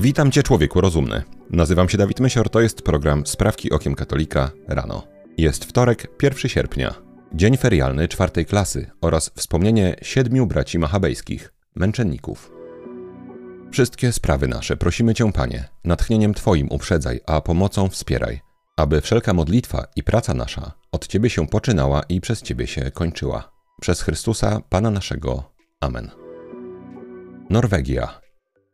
[0.00, 1.22] Witam Cię, człowieku rozumny.
[1.50, 5.06] Nazywam się Dawid Mysior, to jest program Sprawki Okiem Katolika rano.
[5.38, 6.94] Jest wtorek, 1 sierpnia,
[7.32, 12.52] dzień ferialny czwartej klasy oraz wspomnienie siedmiu braci machabejskich, męczenników.
[13.72, 18.40] Wszystkie sprawy nasze prosimy Cię, Panie, natchnieniem Twoim uprzedzaj, a pomocą wspieraj,
[18.76, 23.52] aby wszelka modlitwa i praca nasza od Ciebie się poczynała i przez Ciebie się kończyła.
[23.80, 25.52] Przez Chrystusa, Pana naszego.
[25.80, 26.10] Amen.
[27.50, 28.27] Norwegia.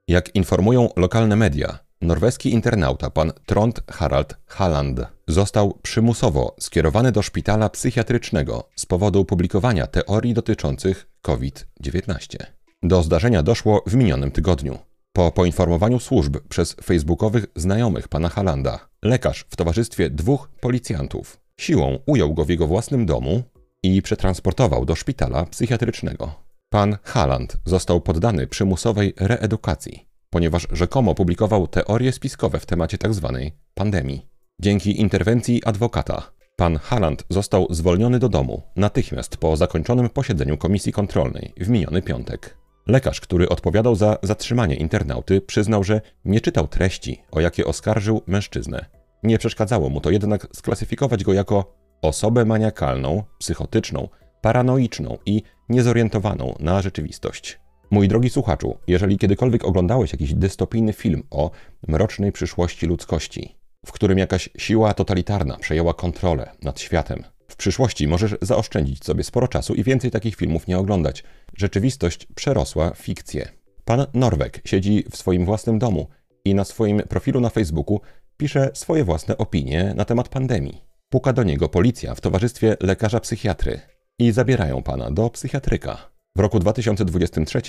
[0.09, 7.69] Jak informują lokalne media, norweski internauta pan Trond Harald Halland został przymusowo skierowany do szpitala
[7.69, 12.37] psychiatrycznego z powodu publikowania teorii dotyczących COVID-19.
[12.83, 14.79] Do zdarzenia doszło w minionym tygodniu.
[15.13, 22.35] Po poinformowaniu służb przez facebookowych znajomych pana Halanda, lekarz w towarzystwie dwóch policjantów siłą ujął
[22.35, 23.43] go w jego własnym domu
[23.83, 26.44] i przetransportował do szpitala psychiatrycznego.
[26.75, 33.39] Pan Haland został poddany przymusowej reedukacji, ponieważ rzekomo publikował teorie spiskowe w temacie tzw.
[33.43, 34.27] Tak pandemii.
[34.61, 36.23] Dzięki interwencji adwokata,
[36.57, 42.57] pan Haland został zwolniony do domu natychmiast po zakończonym posiedzeniu komisji kontrolnej w miniony piątek.
[42.87, 48.85] Lekarz, który odpowiadał za zatrzymanie internauty, przyznał, że nie czytał treści, o jakie oskarżył mężczyznę.
[49.23, 54.09] Nie przeszkadzało mu to jednak sklasyfikować go jako osobę maniakalną, psychotyczną,
[54.45, 57.59] paranoiczną i niezorientowaną na rzeczywistość.
[57.91, 61.51] Mój drogi słuchaczu, jeżeli kiedykolwiek oglądałeś jakiś dystopijny film o
[61.89, 68.37] mrocznej przyszłości ludzkości, w którym jakaś siła totalitarna przejęła kontrolę nad światem, w przyszłości możesz
[68.43, 71.25] zaoszczędzić sobie sporo czasu i więcej takich filmów nie oglądać.
[71.57, 73.49] Rzeczywistość przerosła fikcję.
[73.85, 76.07] Pan Norweg siedzi w swoim własnym domu
[76.45, 78.01] i na swoim profilu na Facebooku
[78.37, 80.85] pisze swoje własne opinie na temat pandemii.
[81.09, 86.11] Puka do niego policja w towarzystwie lekarza psychiatry i zabierają pana do psychiatryka.
[86.37, 87.61] W roku 2023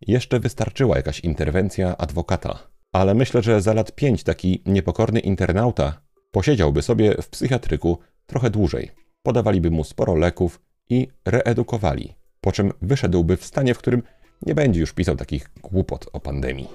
[0.00, 2.58] jeszcze wystarczyła jakaś interwencja adwokata,
[2.92, 8.90] ale myślę, że za lat pięć taki niepokorny internauta posiedziałby sobie w psychiatryku trochę dłużej.
[9.22, 10.60] Podawaliby mu sporo leków
[10.90, 14.02] i reedukowali, po czym wyszedłby w stanie, w którym
[14.46, 16.68] nie będzie już pisał takich głupot o pandemii.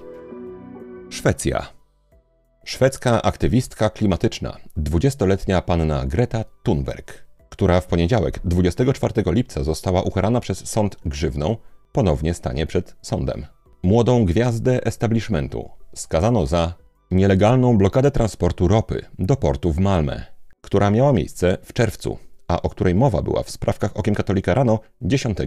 [1.10, 1.66] Szwecja.
[2.64, 10.68] Szwedzka aktywistka klimatyczna, 20-letnia panna Greta Thunberg która w poniedziałek 24 lipca została ukarana przez
[10.68, 11.56] sąd grzywną,
[11.92, 13.46] ponownie stanie przed sądem.
[13.82, 16.74] Młodą gwiazdę establishmentu skazano za
[17.10, 20.24] nielegalną blokadę transportu ropy do portu w Malmę,
[20.60, 22.18] która miała miejsce w czerwcu,
[22.48, 25.38] a o której mowa była w sprawkach Okiem Katolika rano 10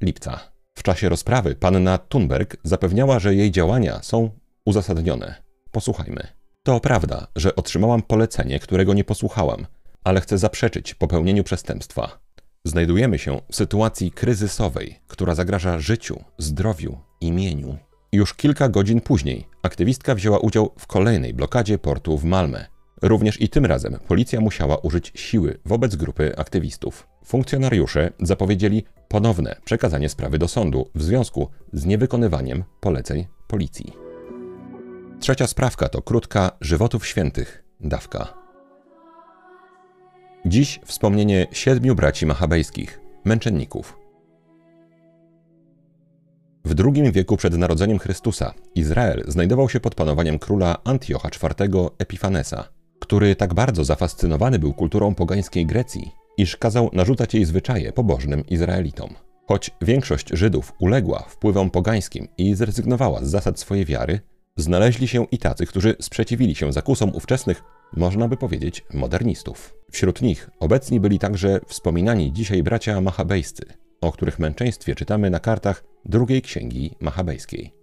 [0.00, 0.40] lipca.
[0.78, 4.30] W czasie rozprawy panna Thunberg zapewniała, że jej działania są
[4.64, 5.34] uzasadnione.
[5.70, 6.26] Posłuchajmy.
[6.62, 9.66] To prawda, że otrzymałam polecenie, którego nie posłuchałam–
[10.04, 12.18] ale chce zaprzeczyć popełnieniu przestępstwa.
[12.64, 17.76] Znajdujemy się w sytuacji kryzysowej, która zagraża życiu, zdrowiu i.
[18.12, 22.66] Już kilka godzin później aktywistka wzięła udział w kolejnej blokadzie portu w Malmę.
[23.02, 27.06] Również i tym razem policja musiała użyć siły wobec grupy aktywistów.
[27.24, 33.92] Funkcjonariusze zapowiedzieli ponowne przekazanie sprawy do sądu w związku z niewykonywaniem poleceń policji.
[35.20, 38.39] Trzecia sprawka to krótka żywotów świętych dawka.
[40.46, 43.98] Dziś wspomnienie siedmiu braci machabejskich, męczenników.
[46.64, 52.68] W II wieku przed narodzeniem Chrystusa Izrael znajdował się pod panowaniem króla Antiocha IV Epifanesa,
[53.00, 59.14] który tak bardzo zafascynowany był kulturą pogańskiej Grecji, iż kazał narzucać jej zwyczaje pobożnym Izraelitom.
[59.46, 64.20] Choć większość Żydów uległa wpływom pogańskim i zrezygnowała z zasad swojej wiary,
[64.56, 67.62] znaleźli się i tacy, którzy sprzeciwili się zakusom ówczesnych
[67.96, 69.74] można by powiedzieć, modernistów.
[69.90, 73.64] Wśród nich obecni byli także wspominani dzisiaj bracia machabejscy,
[74.00, 77.80] o których męczeństwie czytamy na kartach drugiej księgi machabejskiej.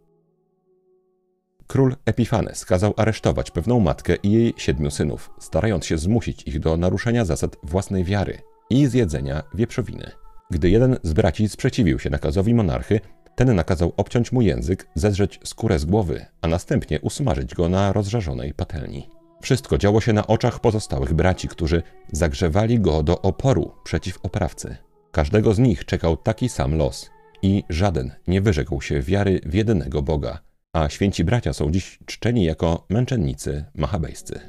[1.67, 6.77] Król Epifanes kazał aresztować pewną matkę i jej siedmiu synów, starając się zmusić ich do
[6.77, 8.37] naruszenia zasad własnej wiary
[8.69, 10.11] i zjedzenia wieprzowiny.
[10.51, 12.99] Gdy jeden z braci sprzeciwił się nakazowi monarchy,
[13.35, 18.53] ten nakazał obciąć mu język, zedrzeć skórę z głowy, a następnie usmażyć go na rozżarzonej
[18.53, 19.16] patelni.
[19.41, 24.77] Wszystko działo się na oczach pozostałych braci, którzy zagrzewali go do oporu przeciw oprawcy.
[25.11, 27.09] Każdego z nich czekał taki sam los
[27.41, 30.39] i żaden nie wyrzekł się wiary w jedynego Boga,
[30.73, 34.39] a święci bracia są dziś czczeni jako męczennicy machabejscy.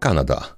[0.00, 0.56] Kanada.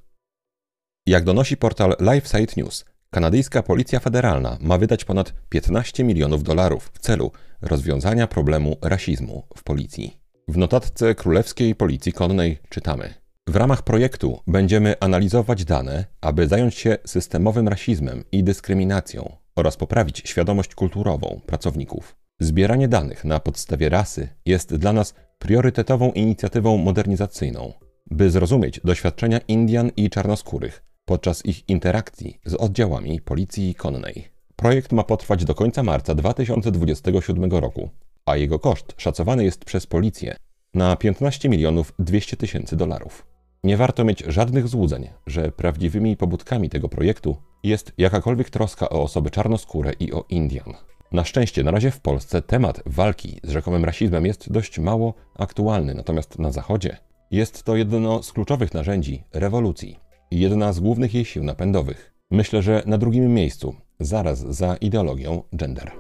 [1.07, 6.99] Jak donosi portal LifeSite News, Kanadyjska Policja Federalna ma wydać ponad 15 milionów dolarów w
[6.99, 7.33] celu
[7.63, 10.21] rozwiązania problemu rasizmu w policji.
[10.49, 13.15] W notatce Królewskiej Policji Konnej czytamy:
[13.47, 20.23] W ramach projektu będziemy analizować dane, aby zająć się systemowym rasizmem i dyskryminacją oraz poprawić
[20.25, 22.17] świadomość kulturową pracowników.
[22.41, 27.73] Zbieranie danych na podstawie rasy jest dla nas priorytetową inicjatywą modernizacyjną,
[28.11, 34.29] by zrozumieć doświadczenia Indian i czarnoskórych podczas ich interakcji z oddziałami policji konnej.
[34.57, 37.91] Projekt ma potrwać do końca marca 2027 roku,
[38.27, 40.37] a jego koszt szacowany jest przez policję
[40.75, 43.27] na 15 milionów 200 tysięcy dolarów.
[43.65, 49.31] Nie warto mieć żadnych złudzeń, że prawdziwymi pobudkami tego projektu jest jakakolwiek troska o osoby
[49.31, 50.75] czarnoskóre i o Indian.
[51.13, 55.95] Na szczęście na razie w Polsce temat walki z rzekomym rasizmem jest dość mało aktualny,
[55.95, 56.97] natomiast na Zachodzie
[57.31, 62.15] jest to jedno z kluczowych narzędzi rewolucji jedna z głównych jej sił napędowych.
[62.31, 65.91] Myślę, że na drugim miejscu, zaraz za ideologią gender.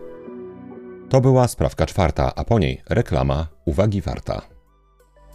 [1.08, 4.42] To była sprawka czwarta, a po niej reklama uwagi warta.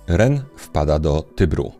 [0.07, 1.71] Ren wpada do Tybru.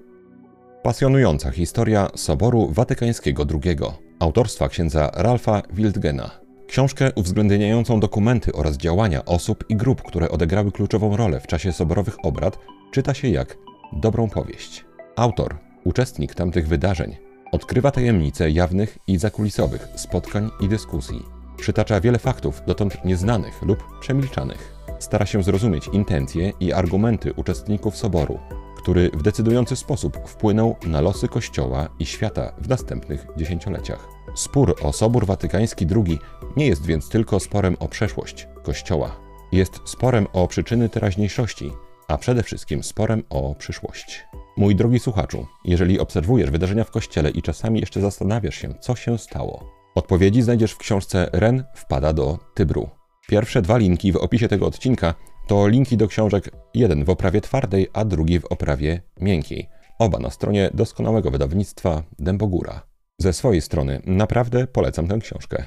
[0.84, 3.78] Pasjonująca historia Soboru Watykańskiego II,
[4.20, 6.32] autorstwa księdza Ralfa Wildgena.
[6.68, 12.26] Książkę uwzględniającą dokumenty oraz działania osób i grup, które odegrały kluczową rolę w czasie soborowych
[12.26, 12.60] obrad,
[12.92, 13.58] czyta się jak
[13.94, 14.86] dobrą powieść.
[15.16, 17.18] Autor, uczestnik tamtych wydarzeń,
[17.52, 21.26] odkrywa tajemnice jawnych i zakulisowych spotkań i dyskusji.
[21.58, 24.74] Przytacza wiele faktów dotąd nieznanych lub przemilczanych.
[25.00, 28.40] Stara się zrozumieć intencje i argumenty uczestników soboru,
[28.78, 34.08] który w decydujący sposób wpłynął na losy Kościoła i świata w następnych dziesięcioleciach.
[34.36, 36.20] Spór o Sobór Watykański II
[36.58, 39.20] nie jest więc tylko sporem o przeszłość Kościoła.
[39.52, 41.72] Jest sporem o przyczyny teraźniejszości,
[42.08, 44.26] a przede wszystkim sporem o przyszłość.
[44.58, 49.18] Mój drogi słuchaczu, jeżeli obserwujesz wydarzenia w Kościele i czasami jeszcze zastanawiasz się, co się
[49.18, 52.90] stało, odpowiedzi znajdziesz w książce Ren wpada do Tybru.
[53.28, 55.14] Pierwsze dwa linki w opisie tego odcinka
[55.48, 59.70] to linki do książek, jeden w oprawie twardej, a drugi w oprawie miękkiej.
[60.00, 62.82] Oba na stronie doskonałego wydawnictwa Dębogóra.
[63.18, 65.66] Ze swojej strony naprawdę polecam tę książkę.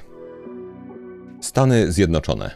[1.41, 2.51] Stany Zjednoczone.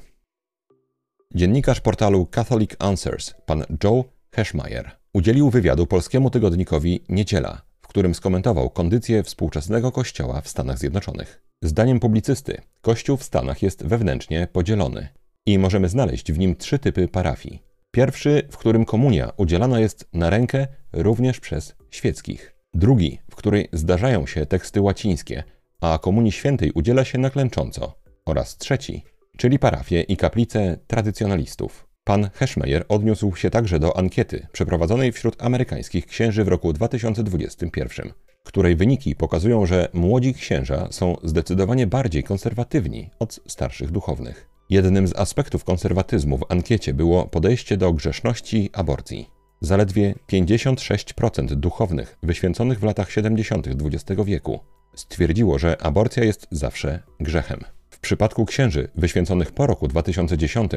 [1.36, 8.70] Dziennikarz portalu Catholic Answers, pan Joe Heschmeyer, udzielił wywiadu polskiemu tygodnikowi Niedziela, w którym skomentował
[8.70, 11.42] kondycję współczesnego kościoła w Stanach Zjednoczonych.
[11.62, 15.08] Zdaniem publicysty, kościół w Stanach jest wewnętrznie podzielony
[15.46, 17.64] i możemy znaleźć w nim trzy typy parafii.
[17.92, 22.56] Pierwszy, w którym komunia udzielana jest na rękę również przez świeckich.
[22.74, 25.44] Drugi, w której zdarzają się teksty łacińskie,
[25.82, 27.94] a komunii świętej udziela się naklęcząco.
[28.26, 29.04] Oraz trzeci,
[29.38, 31.91] czyli parafie i kaplice tradycjonalistów.
[32.04, 38.14] Pan Heschmeyer odniósł się także do ankiety przeprowadzonej wśród amerykańskich księży w roku 2021,
[38.44, 44.50] której wyniki pokazują, że młodzi księża są zdecydowanie bardziej konserwatywni od starszych duchownych.
[44.70, 49.30] Jednym z aspektów konserwatyzmu w ankiecie było podejście do grzeszności aborcji.
[49.62, 53.68] Zaledwie 56% duchownych wyświęconych w latach 70.
[53.68, 54.60] XX wieku
[54.96, 57.60] stwierdziło, że aborcja jest zawsze grzechem.
[57.90, 60.72] W przypadku księży wyświęconych po roku 2010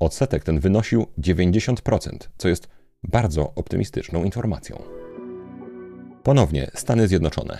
[0.00, 2.68] odsetek ten wynosił 90%, co jest
[3.02, 4.82] bardzo optymistyczną informacją.
[6.22, 7.58] Ponownie Stany Zjednoczone.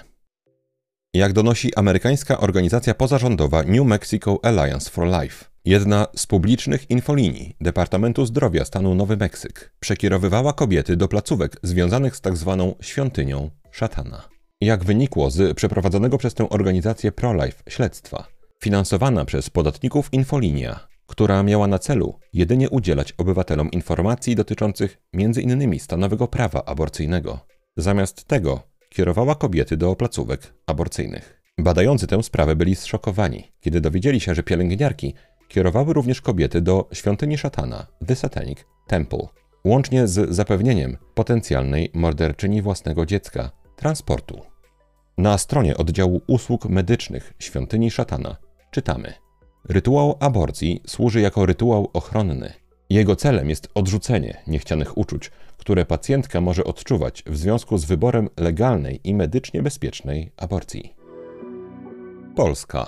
[1.15, 8.27] Jak donosi amerykańska organizacja pozarządowa New Mexico Alliance for Life, jedna z publicznych infolinii Departamentu
[8.27, 12.75] Zdrowia stanu Nowy Meksyk przekierowywała kobiety do placówek związanych z tzw.
[12.77, 14.29] Tak świątynią szatana.
[14.61, 18.27] Jak wynikło z przeprowadzonego przez tę organizację pro-life śledztwa,
[18.63, 25.81] finansowana przez podatników infolinia, która miała na celu jedynie udzielać obywatelom informacji dotyczących m.in.
[25.81, 27.41] stanowego prawa aborcyjnego.
[27.77, 31.43] Zamiast tego kierowała kobiety do placówek aborcyjnych.
[31.59, 35.15] Badający tę sprawę byli zszokowani, kiedy dowiedzieli się, że pielęgniarki
[35.49, 39.27] kierowały również kobiety do świątyni szatana, The Satanic Temple,
[39.65, 44.41] łącznie z zapewnieniem potencjalnej morderczyni własnego dziecka transportu.
[45.19, 48.37] Na stronie oddziału usług medycznych świątyni szatana
[48.71, 49.15] czytamy:
[49.69, 52.53] Rytuał aborcji służy jako rytuał ochronny.
[52.91, 59.01] Jego celem jest odrzucenie niechcianych uczuć, które pacjentka może odczuwać w związku z wyborem legalnej
[59.05, 60.95] i medycznie bezpiecznej aborcji.
[62.37, 62.87] Polska.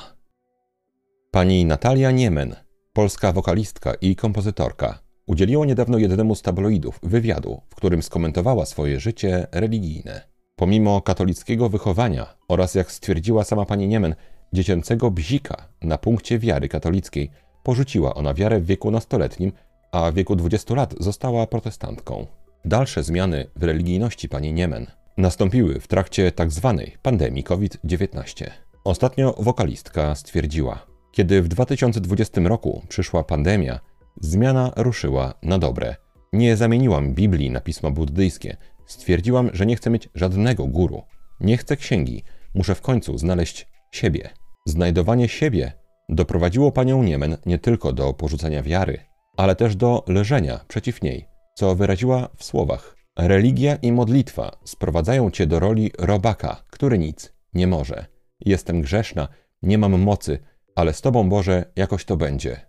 [1.30, 2.56] Pani Natalia Niemen,
[2.92, 9.46] polska wokalistka i kompozytorka, udzieliła niedawno jednemu z tabloidów wywiadu, w którym skomentowała swoje życie
[9.52, 10.20] religijne.
[10.56, 14.14] Pomimo katolickiego wychowania oraz, jak stwierdziła sama pani Niemen,
[14.52, 17.30] dziecięcego bzika na punkcie wiary katolickiej,
[17.62, 19.52] porzuciła ona wiarę w wieku nastoletnim,
[19.92, 22.26] a w wieku 20 lat została protestantką.
[22.64, 26.82] Dalsze zmiany w religijności pani Niemen nastąpiły w trakcie tzw.
[26.86, 28.50] Tak pandemii COVID-19.
[28.84, 33.80] Ostatnio wokalistka stwierdziła: Kiedy w 2020 roku przyszła pandemia,
[34.20, 35.96] zmiana ruszyła na dobre.
[36.32, 38.56] Nie zamieniłam Biblii na pisma buddyjskie,
[38.92, 41.02] Stwierdziłam, że nie chcę mieć żadnego guru.
[41.40, 42.22] Nie chcę księgi.
[42.54, 44.30] Muszę w końcu znaleźć siebie.
[44.66, 45.72] Znajdowanie siebie
[46.08, 48.98] doprowadziło panią Niemen nie tylko do porzucenia wiary,
[49.36, 55.46] ale też do leżenia przeciw niej, co wyraziła w słowach: Religia i modlitwa sprowadzają cię
[55.46, 58.06] do roli robaka, który nic nie może.
[58.40, 59.28] Jestem grzeszna,
[59.62, 60.38] nie mam mocy,
[60.74, 62.60] ale z Tobą, Boże, jakoś to będzie.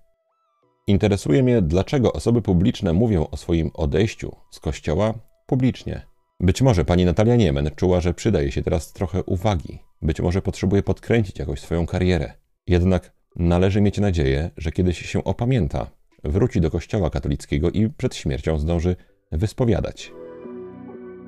[0.87, 5.13] Interesuje mnie, dlaczego osoby publiczne mówią o swoim odejściu z kościoła
[5.45, 6.12] publicznie.
[6.43, 9.79] Być może pani Natalia Niemen czuła, że przydaje się teraz trochę uwagi.
[10.01, 12.33] Być może potrzebuje podkręcić jakoś swoją karierę.
[12.67, 15.91] Jednak należy mieć nadzieję, że kiedyś się opamięta,
[16.23, 18.95] wróci do kościoła katolickiego i przed śmiercią zdąży
[19.31, 20.11] wyspowiadać.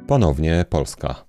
[0.08, 1.26] Ponownie Polska.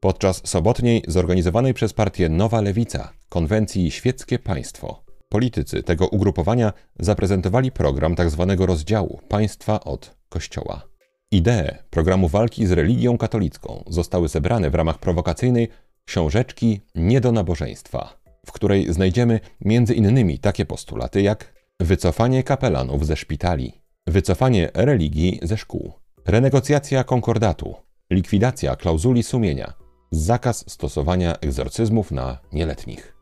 [0.00, 8.16] Podczas sobotniej zorganizowanej przez partię Nowa Lewica konwencji Świeckie Państwo politycy tego ugrupowania zaprezentowali program
[8.16, 8.46] tzw.
[8.48, 10.95] Tak rozdziału państwa od Kościoła.
[11.30, 15.68] Idee programu walki z religią katolicką zostały zebrane w ramach prowokacyjnej
[16.04, 19.40] książeczki Nie do nabożeństwa, w której znajdziemy
[19.94, 23.72] innymi takie postulaty jak wycofanie kapelanów ze szpitali,
[24.06, 25.92] wycofanie religii ze szkół,
[26.26, 27.74] renegocjacja konkordatu,
[28.10, 29.72] likwidacja klauzuli sumienia,
[30.10, 33.16] zakaz stosowania egzorcyzmów na nieletnich.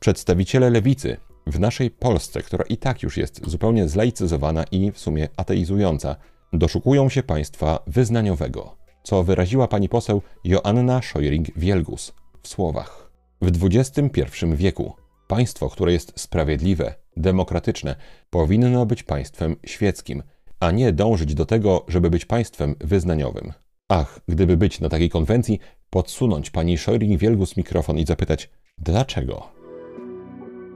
[0.00, 5.28] Przedstawiciele lewicy w naszej Polsce, która i tak już jest zupełnie zlaicyzowana i w sumie
[5.36, 6.16] ateizująca,
[6.52, 12.12] doszukują się państwa wyznaniowego, co wyraziła pani poseł Joanna Szojring-Wielgus
[12.42, 13.10] w słowach.
[13.42, 14.22] W XXI
[14.54, 14.92] wieku
[15.26, 17.96] państwo, które jest sprawiedliwe, demokratyczne,
[18.30, 20.22] powinno być państwem świeckim,
[20.60, 23.52] a nie dążyć do tego, żeby być państwem wyznaniowym.
[23.88, 25.58] Ach, gdyby być na takiej konwencji,
[25.90, 29.48] podsunąć pani Szojring-Wielgus mikrofon i zapytać, dlaczego?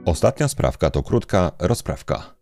[0.05, 2.35] Ostatnia sprawka to krótka rozprawka.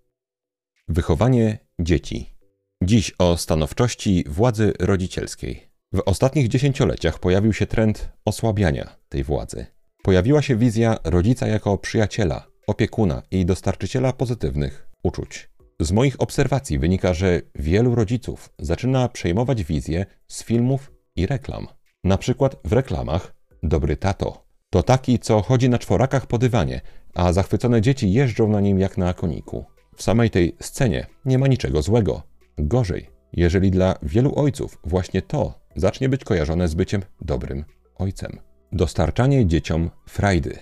[0.87, 2.40] Wychowanie dzieci.
[2.83, 5.67] Dziś o stanowczości władzy rodzicielskiej.
[5.93, 9.65] W ostatnich dziesięcioleciach pojawił się trend osłabiania tej władzy.
[10.03, 15.49] Pojawiła się wizja rodzica jako przyjaciela, opiekuna i dostarczyciela pozytywnych uczuć.
[15.79, 21.67] Z moich obserwacji wynika, że wielu rodziców zaczyna przejmować wizję z filmów i reklam.
[22.03, 23.33] Na przykład w reklamach
[23.63, 26.81] Dobry tato to taki, co chodzi na czworakach po dywanie,
[27.13, 29.65] a zachwycone dzieci jeżdżą na nim jak na koniku.
[29.95, 32.30] W samej tej scenie nie ma niczego złego.
[32.57, 37.63] Gorzej, jeżeli dla wielu ojców właśnie to zacznie być kojarzone z byciem dobrym
[37.95, 38.39] ojcem.
[38.71, 40.57] Dostarczanie dzieciom frajdy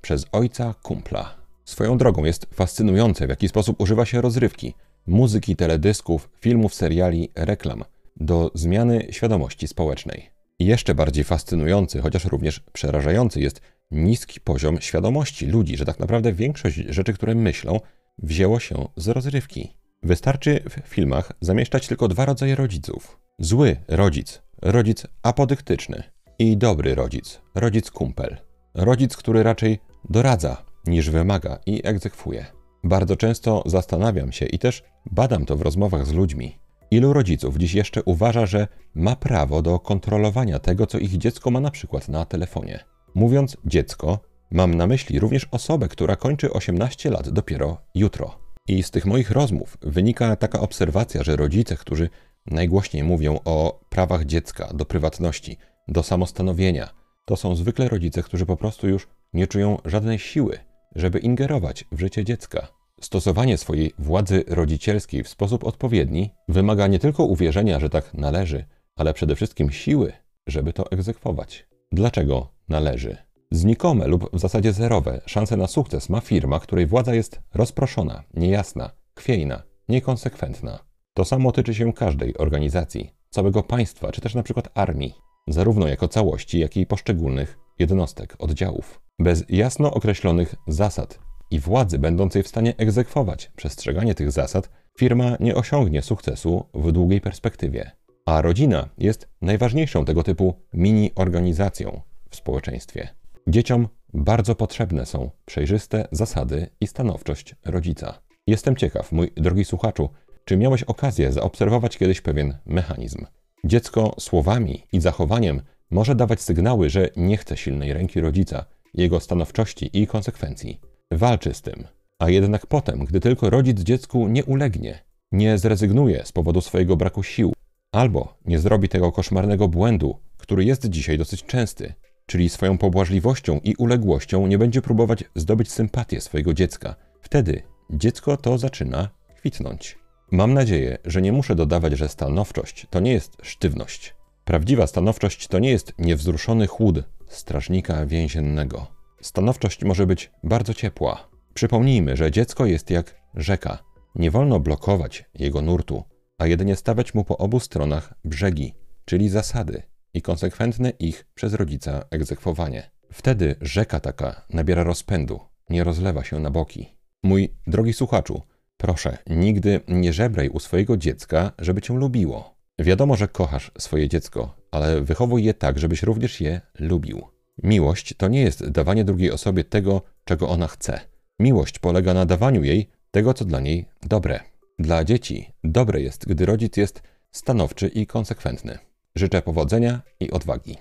[0.00, 1.34] przez ojca kumpla.
[1.64, 4.74] Swoją drogą jest fascynujące, w jaki sposób używa się rozrywki,
[5.06, 7.84] muzyki, teledysków, filmów, seriali, reklam
[8.16, 10.30] do zmiany świadomości społecznej.
[10.58, 16.76] Jeszcze bardziej fascynujący, chociaż również przerażający jest niski poziom świadomości ludzi, że tak naprawdę większość
[16.76, 17.80] rzeczy, które myślą,
[18.18, 19.81] wzięło się z rozrywki.
[20.02, 23.18] Wystarczy w filmach zamieszczać tylko dwa rodzaje rodziców.
[23.38, 26.02] Zły rodzic, rodzic apodyktyczny
[26.38, 28.36] i dobry rodzic, rodzic kumpel.
[28.74, 29.78] Rodzic, który raczej
[30.10, 32.46] doradza niż wymaga i egzekwuje.
[32.84, 36.58] Bardzo często zastanawiam się i też badam to w rozmowach z ludźmi.
[36.90, 41.60] Ilu rodziców dziś jeszcze uważa, że ma prawo do kontrolowania tego, co ich dziecko ma
[41.60, 42.84] na przykład na telefonie?
[43.14, 44.18] Mówiąc dziecko,
[44.50, 48.38] mam na myśli również osobę, która kończy 18 lat dopiero jutro.
[48.68, 52.08] I z tych moich rozmów wynika taka obserwacja, że rodzice, którzy
[52.46, 55.56] najgłośniej mówią o prawach dziecka do prywatności,
[55.88, 56.90] do samostanowienia,
[57.24, 60.58] to są zwykle rodzice, którzy po prostu już nie czują żadnej siły,
[60.94, 62.68] żeby ingerować w życie dziecka.
[63.00, 68.64] Stosowanie swojej władzy rodzicielskiej w sposób odpowiedni wymaga nie tylko uwierzenia, że tak należy,
[68.96, 70.12] ale przede wszystkim siły,
[70.46, 71.66] żeby to egzekwować.
[71.92, 73.16] Dlaczego należy?
[73.54, 78.90] Znikome lub w zasadzie zerowe szanse na sukces ma firma, której władza jest rozproszona, niejasna,
[79.18, 80.78] chwiejna, niekonsekwentna.
[81.14, 85.14] To samo tyczy się każdej organizacji, całego państwa, czy też na przykład armii,
[85.48, 89.00] zarówno jako całości, jak i poszczególnych jednostek, oddziałów.
[89.18, 91.18] Bez jasno określonych zasad
[91.50, 97.20] i władzy będącej w stanie egzekwować przestrzeganie tych zasad, firma nie osiągnie sukcesu w długiej
[97.20, 97.90] perspektywie.
[98.26, 103.21] A rodzina jest najważniejszą tego typu mini-organizacją w społeczeństwie.
[103.46, 108.20] Dzieciom bardzo potrzebne są przejrzyste zasady i stanowczość rodzica.
[108.46, 110.08] Jestem ciekaw, mój drogi słuchaczu,
[110.44, 113.26] czy miałeś okazję zaobserwować kiedyś pewien mechanizm?
[113.64, 119.90] Dziecko słowami i zachowaniem może dawać sygnały, że nie chce silnej ręki rodzica, jego stanowczości
[119.92, 120.80] i konsekwencji.
[121.10, 121.84] Walczy z tym.
[122.18, 127.22] A jednak potem, gdy tylko rodzic dziecku nie ulegnie, nie zrezygnuje z powodu swojego braku
[127.22, 127.52] sił,
[127.92, 131.94] albo nie zrobi tego koszmarnego błędu, który jest dzisiaj dosyć częsty,
[132.26, 138.58] czyli swoją pobłażliwością i uległością nie będzie próbować zdobyć sympatię swojego dziecka, wtedy dziecko to
[138.58, 139.98] zaczyna kwitnąć.
[140.30, 144.14] Mam nadzieję, że nie muszę dodawać, że stanowczość to nie jest sztywność.
[144.44, 146.96] Prawdziwa stanowczość to nie jest niewzruszony chłód
[147.28, 148.86] strażnika więziennego.
[149.20, 151.28] Stanowczość może być bardzo ciepła.
[151.54, 153.78] Przypomnijmy, że dziecko jest jak rzeka.
[154.14, 156.04] Nie wolno blokować jego nurtu,
[156.38, 158.74] a jedynie stawiać mu po obu stronach brzegi,
[159.04, 159.82] czyli zasady
[160.14, 162.90] i konsekwentne ich przez rodzica egzekwowanie.
[163.12, 165.40] Wtedy rzeka taka nabiera rozpędu,
[165.70, 166.96] nie rozlewa się na boki.
[167.22, 168.42] Mój drogi słuchaczu,
[168.76, 172.54] proszę, nigdy nie żebraj u swojego dziecka, żeby cię lubiło.
[172.78, 177.22] Wiadomo, że kochasz swoje dziecko, ale wychowuj je tak, żebyś również je lubił.
[177.62, 181.00] Miłość to nie jest dawanie drugiej osobie tego, czego ona chce.
[181.38, 184.40] Miłość polega na dawaniu jej tego, co dla niej dobre.
[184.78, 187.02] Dla dzieci dobre jest, gdy rodzic jest
[187.32, 188.78] stanowczy i konsekwentny.
[189.14, 190.76] Życzę powodzenia i odwagi.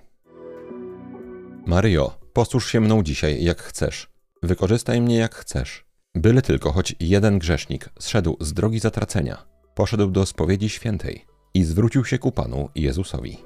[1.65, 4.07] Maryjo, posłuż się mną dzisiaj jak chcesz.
[4.43, 5.85] Wykorzystaj mnie jak chcesz.
[6.15, 9.45] Byle tylko choć jeden grzesznik zszedł z drogi zatracenia,
[9.75, 13.38] poszedł do spowiedzi świętej i zwrócił się ku Panu Jezusowi.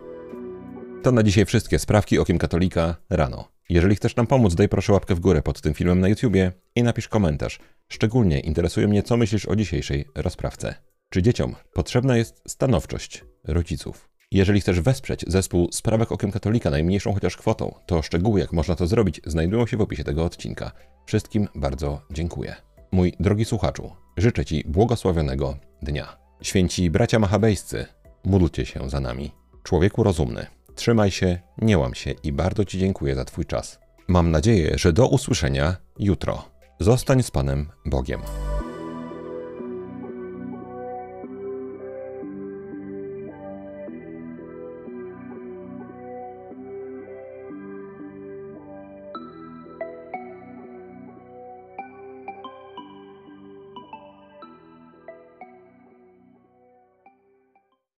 [1.04, 3.52] To na dzisiaj wszystkie sprawki okiem katolika rano.
[3.70, 6.84] Jeżeli chcesz nam pomóc, daj proszę łapkę w górę pod tym filmem na YouTubie i
[6.84, 7.60] napisz komentarz.
[7.88, 10.76] Szczególnie interesuje mnie, co myślisz o dzisiejszej rozprawce.
[11.10, 14.10] Czy dzieciom potrzebna jest stanowczość rodziców?
[14.32, 18.88] Jeżeli chcesz wesprzeć zespół Sprawek Okiem Katolika najmniejszą chociaż kwotą, to szczegóły, jak można to
[18.88, 20.72] zrobić, znajdują się w opisie tego odcinka.
[21.06, 22.56] Wszystkim bardzo dziękuję.
[22.92, 26.18] Mój drogi słuchaczu, życzę Ci błogosławionego dnia.
[26.42, 27.86] Święci bracia machabejscy,
[28.24, 29.32] módlcie się za nami.
[29.64, 33.80] Człowieku rozumny, trzymaj się, nie łam się i bardzo Ci dziękuję za Twój czas.
[34.08, 36.50] Mam nadzieję, że do usłyszenia jutro.
[36.80, 38.22] Zostań z Panem Bogiem.